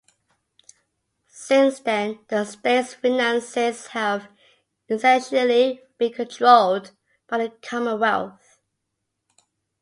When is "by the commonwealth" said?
7.27-8.59